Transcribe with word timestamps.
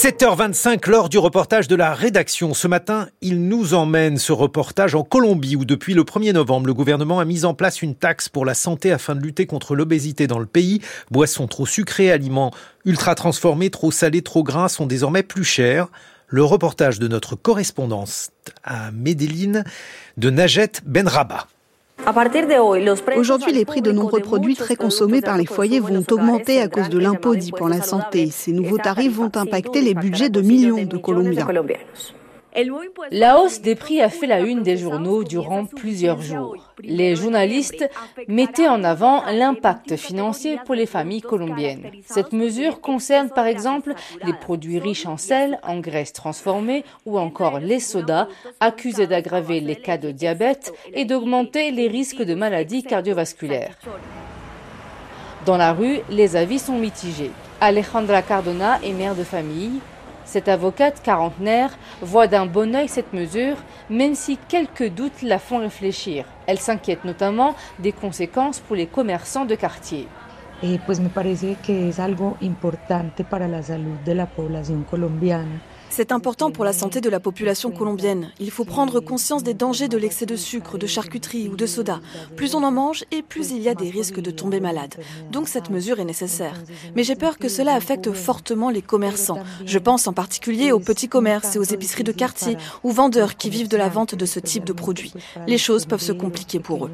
7h25 0.00 0.88
lors 0.88 1.08
du 1.08 1.18
reportage 1.18 1.66
de 1.66 1.74
la 1.74 1.92
rédaction. 1.92 2.54
Ce 2.54 2.68
matin, 2.68 3.08
il 3.20 3.48
nous 3.48 3.74
emmène 3.74 4.16
ce 4.16 4.30
reportage 4.30 4.94
en 4.94 5.02
Colombie 5.02 5.56
où 5.56 5.64
depuis 5.64 5.92
le 5.92 6.04
1er 6.04 6.34
novembre, 6.34 6.68
le 6.68 6.74
gouvernement 6.74 7.18
a 7.18 7.24
mis 7.24 7.44
en 7.44 7.52
place 7.52 7.82
une 7.82 7.96
taxe 7.96 8.28
pour 8.28 8.46
la 8.46 8.54
santé 8.54 8.92
afin 8.92 9.16
de 9.16 9.20
lutter 9.20 9.46
contre 9.46 9.74
l'obésité 9.74 10.28
dans 10.28 10.38
le 10.38 10.46
pays. 10.46 10.82
Boissons 11.10 11.48
trop 11.48 11.66
sucrées, 11.66 12.12
aliments 12.12 12.52
ultra 12.84 13.16
transformés, 13.16 13.70
trop 13.70 13.90
salés, 13.90 14.22
trop 14.22 14.44
gras 14.44 14.68
sont 14.68 14.86
désormais 14.86 15.24
plus 15.24 15.42
chers. 15.42 15.88
Le 16.28 16.44
reportage 16.44 17.00
de 17.00 17.08
notre 17.08 17.34
correspondance 17.34 18.30
à 18.62 18.92
Medellin 18.92 19.64
de 20.16 20.30
Najet 20.30 20.70
Benraba. 20.86 21.48
Aujourd'hui, 23.16 23.52
les 23.52 23.64
prix 23.64 23.82
de 23.82 23.92
nombreux 23.92 24.20
produits 24.20 24.56
très 24.56 24.76
consommés 24.76 25.20
par 25.20 25.36
les 25.36 25.46
foyers 25.46 25.80
vont 25.80 26.04
augmenter 26.10 26.60
à 26.60 26.68
cause 26.68 26.88
de 26.88 26.98
l'impôt 26.98 27.34
dit 27.34 27.52
pour 27.52 27.68
la 27.68 27.82
santé. 27.82 28.30
Ces 28.30 28.52
nouveaux 28.52 28.78
tarifs 28.78 29.14
vont 29.14 29.30
impacter 29.34 29.82
les 29.82 29.94
budgets 29.94 30.30
de 30.30 30.40
millions 30.40 30.84
de 30.84 30.96
Colombiens. 30.96 31.46
La 33.10 33.38
hausse 33.38 33.60
des 33.60 33.74
prix 33.74 34.00
a 34.00 34.08
fait 34.08 34.26
la 34.26 34.40
une 34.40 34.62
des 34.62 34.76
journaux 34.76 35.22
durant 35.22 35.64
plusieurs 35.64 36.20
jours. 36.20 36.56
Les 36.82 37.14
journalistes 37.14 37.88
mettaient 38.26 38.68
en 38.68 38.82
avant 38.84 39.24
l'impact 39.26 39.96
financier 39.96 40.58
pour 40.64 40.74
les 40.74 40.86
familles 40.86 41.20
colombiennes. 41.20 41.90
Cette 42.06 42.32
mesure 42.32 42.80
concerne 42.80 43.30
par 43.30 43.46
exemple 43.46 43.94
les 44.24 44.32
produits 44.32 44.78
riches 44.78 45.06
en 45.06 45.16
sel, 45.16 45.60
en 45.62 45.78
graisses 45.78 46.12
transformées 46.12 46.84
ou 47.06 47.18
encore 47.18 47.60
les 47.60 47.80
sodas, 47.80 48.28
accusés 48.60 49.06
d'aggraver 49.06 49.60
les 49.60 49.76
cas 49.76 49.98
de 49.98 50.10
diabète 50.10 50.72
et 50.92 51.04
d'augmenter 51.04 51.70
les 51.70 51.88
risques 51.88 52.22
de 52.22 52.34
maladies 52.34 52.82
cardiovasculaires. 52.82 53.76
Dans 55.46 55.56
la 55.56 55.72
rue, 55.72 56.00
les 56.10 56.36
avis 56.36 56.58
sont 56.58 56.78
mitigés. 56.78 57.30
Alejandra 57.60 58.22
Cardona 58.22 58.78
est 58.82 58.92
mère 58.92 59.14
de 59.14 59.24
famille. 59.24 59.80
Cette 60.28 60.48
avocate 60.48 61.00
quarantenaire 61.02 61.70
voit 62.02 62.26
d'un 62.26 62.44
bon 62.44 62.76
œil 62.76 62.88
cette 62.88 63.14
mesure, 63.14 63.56
même 63.88 64.14
si 64.14 64.36
quelques 64.36 64.90
doutes 64.90 65.22
la 65.22 65.38
font 65.38 65.56
réfléchir. 65.56 66.26
Elle 66.46 66.58
s'inquiète 66.58 67.06
notamment 67.06 67.54
des 67.78 67.92
conséquences 67.92 68.60
pour 68.60 68.76
les 68.76 68.86
commerçants 68.86 69.46
de 69.46 69.54
quartier. 69.54 70.06
Eh, 70.62 70.78
pues 70.84 71.00
me 71.00 71.08
parece 71.08 71.56
que 71.66 71.88
es 71.88 71.98
algo 71.98 72.36
importante 72.42 73.24
para 73.24 73.48
la 73.48 73.62
salud 73.62 73.96
de 74.04 74.12
la 74.12 74.26
población 74.26 74.84
colombiana. 74.84 75.62
C'est 75.90 76.12
important 76.12 76.50
pour 76.50 76.64
la 76.64 76.72
santé 76.72 77.00
de 77.00 77.10
la 77.10 77.20
population 77.20 77.70
colombienne. 77.70 78.30
Il 78.38 78.50
faut 78.50 78.64
prendre 78.64 79.00
conscience 79.00 79.42
des 79.42 79.54
dangers 79.54 79.88
de 79.88 79.98
l'excès 79.98 80.26
de 80.26 80.36
sucre, 80.36 80.78
de 80.78 80.86
charcuterie 80.86 81.48
ou 81.48 81.56
de 81.56 81.66
soda. 81.66 82.00
Plus 82.36 82.54
on 82.54 82.62
en 82.62 82.70
mange 82.70 83.04
et 83.10 83.22
plus 83.22 83.50
il 83.50 83.62
y 83.62 83.68
a 83.68 83.74
des 83.74 83.90
risques 83.90 84.20
de 84.20 84.30
tomber 84.30 84.60
malade. 84.60 84.94
Donc 85.32 85.48
cette 85.48 85.70
mesure 85.70 85.98
est 85.98 86.04
nécessaire. 86.04 86.54
Mais 86.94 87.04
j'ai 87.04 87.16
peur 87.16 87.38
que 87.38 87.48
cela 87.48 87.74
affecte 87.74 88.12
fortement 88.12 88.70
les 88.70 88.82
commerçants. 88.82 89.38
Je 89.64 89.78
pense 89.78 90.06
en 90.06 90.12
particulier 90.12 90.72
aux 90.72 90.80
petits 90.80 91.08
commerces 91.08 91.56
et 91.56 91.58
aux 91.58 91.64
épiceries 91.64 92.04
de 92.04 92.12
quartier 92.12 92.56
ou 92.84 92.92
vendeurs 92.92 93.36
qui 93.36 93.50
vivent 93.50 93.68
de 93.68 93.76
la 93.76 93.88
vente 93.88 94.14
de 94.14 94.26
ce 94.26 94.40
type 94.40 94.64
de 94.64 94.72
produits. 94.72 95.12
Les 95.46 95.58
choses 95.58 95.86
peuvent 95.86 96.02
se 96.02 96.12
compliquer 96.12 96.60
pour 96.60 96.86
eux. 96.86 96.90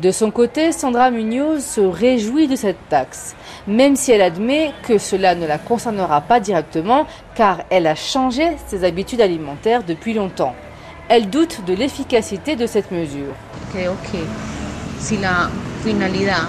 De 0.00 0.12
son 0.12 0.30
côté, 0.30 0.72
Sandra 0.72 1.10
Munoz 1.10 1.64
se 1.64 1.80
réjouit 1.80 2.46
de 2.46 2.56
cette 2.56 2.88
taxe, 2.88 3.34
même 3.66 3.96
si 3.96 4.12
elle 4.12 4.22
admet 4.22 4.72
que 4.82 4.98
cela 4.98 5.34
ne 5.34 5.46
la 5.46 5.58
concernera 5.58 6.20
pas 6.20 6.38
directement 6.40 7.06
car 7.34 7.64
elle 7.70 7.86
a 7.86 7.96
changé 7.96 8.52
ses 8.68 8.84
habitudes 8.84 9.20
alimentaires 9.20 9.82
depuis 9.82 10.14
longtemps. 10.14 10.54
Elle 11.08 11.28
doute 11.28 11.64
de 11.66 11.74
l'efficacité 11.74 12.54
de 12.54 12.66
cette 12.66 12.92
mesure. 12.92 13.34
Creo 13.72 13.94
que 14.12 14.18
si 15.00 15.16
la 15.16 15.50
finalidad 15.82 16.48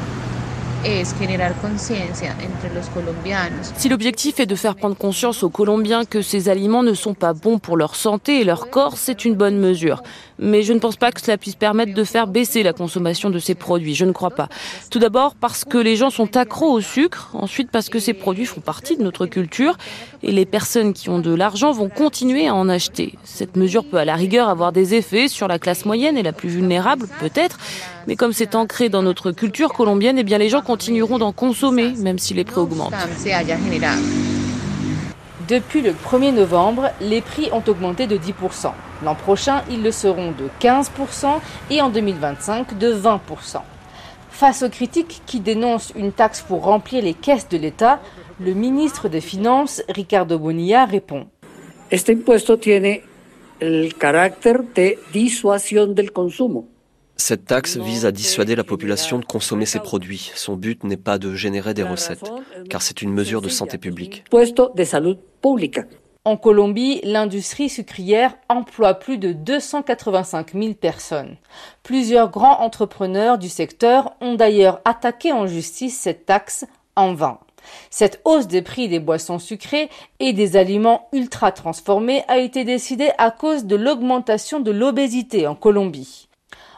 es 0.83 1.14
generar 1.17 1.53
conciencia 1.61 2.36
entre 2.36 2.73
los 2.73 2.88
colombianos. 2.89 3.72
Si 3.78 3.89
l'objectif 3.89 4.39
est 4.39 4.45
de 4.45 4.55
faire 4.55 4.76
prendre 4.76 4.95
conscience 4.95 5.44
aux 5.44 5.50
Colombiens 5.50 6.05
que 6.05 6.22
ces 6.22 6.50
aliments 6.50 6.83
ne 6.83 6.94
sont 6.94 7.14
pas 7.14 7.33
bons 7.33 7.60
pour 7.60 7.77
leur 7.77 7.95
santé 7.95 8.42
et 8.42 8.44
leur 8.44 8.70
corps, 8.70 8.98
c'est 8.98 9.26
une 9.26 9.36
bonne 9.36 9.58
mesure. 9.58 10.02
Mais 10.41 10.63
je 10.63 10.73
ne 10.73 10.79
pense 10.79 10.97
pas 10.97 11.11
que 11.11 11.21
cela 11.21 11.37
puisse 11.37 11.55
permettre 11.55 11.93
de 11.93 12.03
faire 12.03 12.25
baisser 12.25 12.63
la 12.63 12.73
consommation 12.73 13.29
de 13.29 13.37
ces 13.37 13.53
produits. 13.53 13.93
Je 13.93 14.05
ne 14.05 14.11
crois 14.11 14.31
pas. 14.31 14.49
Tout 14.89 14.97
d'abord 14.97 15.35
parce 15.35 15.63
que 15.63 15.77
les 15.77 15.95
gens 15.95 16.09
sont 16.09 16.35
accros 16.35 16.71
au 16.71 16.81
sucre. 16.81 17.29
Ensuite 17.33 17.69
parce 17.69 17.89
que 17.89 17.99
ces 17.99 18.13
produits 18.13 18.45
font 18.45 18.59
partie 18.59 18.97
de 18.97 19.03
notre 19.03 19.27
culture. 19.27 19.77
Et 20.23 20.31
les 20.31 20.47
personnes 20.47 20.93
qui 20.93 21.09
ont 21.09 21.19
de 21.19 21.33
l'argent 21.33 21.71
vont 21.71 21.89
continuer 21.89 22.47
à 22.47 22.55
en 22.55 22.69
acheter. 22.69 23.13
Cette 23.23 23.55
mesure 23.55 23.85
peut 23.85 23.97
à 23.97 24.05
la 24.05 24.15
rigueur 24.15 24.49
avoir 24.49 24.71
des 24.71 24.95
effets 24.95 25.27
sur 25.27 25.47
la 25.47 25.59
classe 25.59 25.85
moyenne 25.85 26.17
et 26.17 26.23
la 26.23 26.33
plus 26.33 26.49
vulnérable, 26.49 27.08
peut-être. 27.19 27.59
Mais 28.08 28.15
comme 28.15 28.33
c'est 28.33 28.55
ancré 28.55 28.89
dans 28.89 29.03
notre 29.03 29.31
culture 29.31 29.73
colombienne, 29.73 30.17
eh 30.17 30.37
les 30.37 30.49
gens 30.49 30.61
continueront 30.61 31.19
d'en 31.19 31.33
consommer, 31.33 31.93
même 31.97 32.17
si 32.17 32.33
les 32.33 32.43
prix 32.43 32.59
augmentent. 32.59 32.93
Depuis 35.47 35.81
le 35.81 35.91
1er 35.91 36.33
novembre, 36.33 36.89
les 36.99 37.21
prix 37.21 37.49
ont 37.52 37.63
augmenté 37.67 38.08
de 38.08 38.17
10%. 38.17 38.71
L'an 39.04 39.16
prochain, 39.16 39.64
ils 39.70 39.82
le 39.82 39.92
seront 39.92 40.32
de 40.32 40.50
15% 40.60 41.39
et 41.70 41.82
en 41.82 41.89
2025 41.89 42.78
de 42.78 42.94
20%. 42.94 43.62
Face 44.30 44.64
aux 44.64 44.70
critiques 44.70 45.22
qui 45.26 45.39
dénoncent 45.39 45.94
une 45.95 46.12
taxe 46.12 46.42
pour 46.42 46.64
remplir 46.64 47.04
les 47.04 47.14
caisses 47.14 47.50
de 47.50 47.58
l'État, 47.58 48.00
le 48.39 48.54
ministre 48.54 49.10
des 49.10 49.22
Finances, 49.22 49.84
Ricardo 49.89 50.39
Bonilla, 50.39 50.86
répond. 50.86 51.28
Este 51.92 52.14
impuesto 52.14 52.58
tiene 52.58 53.04
el 53.60 53.94
carácter 53.95 54.64
de 54.73 54.98
disuasión 55.14 55.94
del 55.94 56.12
consumo. 56.12 56.68
Cette 57.18 57.45
taxe 57.45 57.78
vise 57.78 58.06
à 58.08 58.12
dissuader 58.12 58.56
la 58.56 58.64
population 58.64 59.20
de 59.20 59.26
consommer 59.26 59.68
ces 59.68 59.80
produits. 59.80 60.32
Son 60.33 60.56
but 60.56 60.83
n'est 60.83 60.98
pas 60.98 61.20
de 61.20 61.36
générer 61.36 61.76
des 61.76 61.83
recettes, 61.83 62.32
car 62.68 62.82
c'est 62.82 63.04
une 63.04 63.14
mesure 63.14 63.42
de 63.42 63.50
santé 63.50 63.78
publique. 63.78 64.23
En 66.23 66.37
Colombie, 66.37 67.02
l'industrie 67.04 67.67
sucrière 67.67 68.37
emploie 68.48 68.93
plus 68.93 69.17
de 69.17 69.32
285 69.32 70.54
000 70.54 70.73
personnes. 70.76 71.37
Plusieurs 71.82 72.30
grands 72.30 72.59
entrepreneurs 72.59 73.39
du 73.39 73.49
secteur 73.49 74.14
ont 74.21 74.36
d'ailleurs 74.36 74.82
attaqué 74.86 75.32
en 75.32 75.48
justice 75.48 75.99
cette 75.99 76.27
taxe 76.27 76.67
en 76.95 77.15
vain. 77.15 77.39
Cette 77.89 78.21
hausse 78.23 78.45
des 78.45 78.61
prix 78.61 78.87
des 78.87 78.99
boissons 78.99 79.39
sucrées 79.39 79.89
et 80.20 80.32
des 80.32 80.58
aliments 80.58 81.09
ultra 81.11 81.52
transformés 81.52 82.23
a 82.27 82.38
été 82.38 82.65
décidée 82.65 83.09
à 83.17 83.32
cause 83.32 83.65
de 83.65 83.76
l'augmentation 83.76 84.59
de 84.59 84.70
l'obésité 84.70 85.48
en 85.48 85.55
Colombie. 85.55 86.27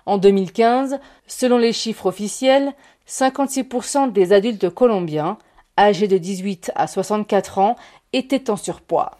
En 0.06 0.18
2015, 0.18 1.02
selon 1.28 1.58
les 1.58 1.74
chiffres 1.74 2.06
officiels, 2.06 2.72
56% 3.10 4.14
des 4.14 4.32
adultes 4.32 4.70
colombiens 4.70 5.38
âgés 5.78 6.08
de 6.08 6.18
18 6.18 6.72
à 6.76 6.88
64 6.88 7.60
ans 7.60 7.76
étaient 8.14 8.50
en 8.50 8.56
surpoids. 8.56 9.18